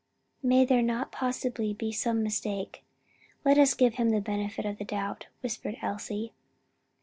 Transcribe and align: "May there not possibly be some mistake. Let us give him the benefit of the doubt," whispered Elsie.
"May 0.41 0.65
there 0.65 0.81
not 0.81 1.11
possibly 1.11 1.75
be 1.75 1.91
some 1.91 2.23
mistake. 2.23 2.83
Let 3.45 3.59
us 3.59 3.75
give 3.75 3.93
him 3.97 4.09
the 4.09 4.19
benefit 4.19 4.65
of 4.65 4.79
the 4.79 4.83
doubt," 4.83 5.27
whispered 5.41 5.77
Elsie. 5.83 6.33